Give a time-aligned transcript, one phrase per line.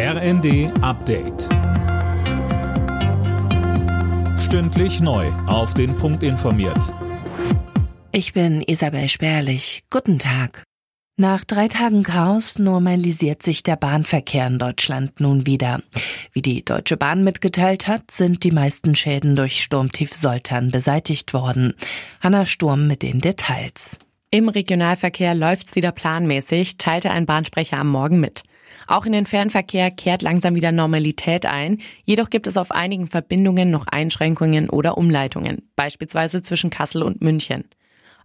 [0.00, 1.48] RND Update.
[4.38, 5.26] Stündlich neu.
[5.48, 6.94] Auf den Punkt informiert.
[8.12, 9.82] Ich bin Isabel Spärlich.
[9.90, 10.62] Guten Tag.
[11.16, 15.82] Nach drei Tagen Chaos normalisiert sich der Bahnverkehr in Deutschland nun wieder.
[16.30, 21.74] Wie die Deutsche Bahn mitgeteilt hat, sind die meisten Schäden durch Sturmtief Soltan beseitigt worden.
[22.20, 23.98] Hanna Sturm mit den Details.
[24.30, 28.44] Im Regionalverkehr läuft's wieder planmäßig, teilte ein Bahnsprecher am Morgen mit.
[28.86, 31.78] Auch in den Fernverkehr kehrt langsam wieder Normalität ein.
[32.04, 37.64] Jedoch gibt es auf einigen Verbindungen noch Einschränkungen oder Umleitungen, beispielsweise zwischen Kassel und München.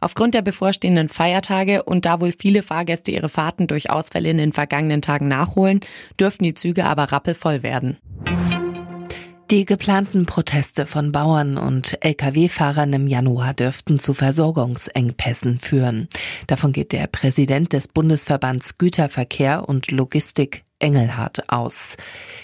[0.04, 4.52] Aufgrund der bevorstehenden Feiertage und da wohl viele Fahrgäste ihre Fahrten durch Ausfälle in den
[4.52, 5.80] vergangenen Tagen nachholen,
[6.20, 7.98] dürften die Züge aber rappelvoll werden.
[9.54, 16.08] Die geplanten Proteste von Bauern und Lkw-Fahrern im Januar dürften zu Versorgungsengpässen führen.
[16.48, 21.98] Davon geht der Präsident des Bundesverbands Güterverkehr und Logistik Engelhardt aus.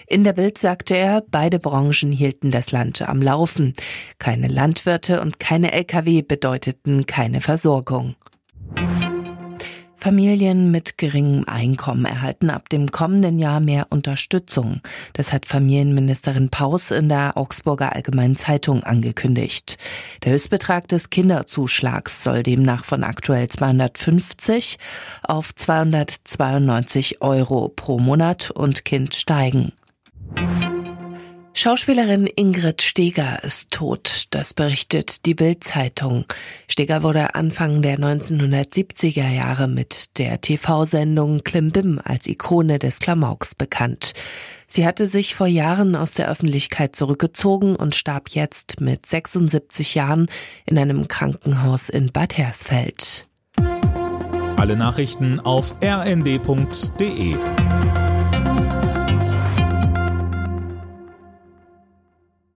[0.05, 3.73] In der Bild sagte er, beide Branchen hielten das Land am Laufen.
[4.19, 8.13] Keine Landwirte und keine Lkw bedeuteten keine Versorgung.
[9.99, 14.79] Familien mit geringem Einkommen erhalten ab dem kommenden Jahr mehr Unterstützung.
[15.11, 19.77] Das hat Familienministerin Paus in der Augsburger Allgemeinen Zeitung angekündigt.
[20.23, 24.77] Der Höchstbetrag des Kinderzuschlags soll demnach von aktuell 250
[25.21, 29.73] auf 292 Euro pro Monat und Kind steigen.
[31.61, 36.23] Schauspielerin Ingrid Steger ist tot, das berichtet die Bild-Zeitung.
[36.69, 44.13] Steger wurde Anfang der 1970er Jahre mit der TV-Sendung Klimbim als Ikone des Klamauks bekannt.
[44.67, 50.29] Sie hatte sich vor Jahren aus der Öffentlichkeit zurückgezogen und starb jetzt mit 76 Jahren
[50.65, 53.27] in einem Krankenhaus in Bad Hersfeld.
[54.55, 57.35] Alle Nachrichten auf rnd.de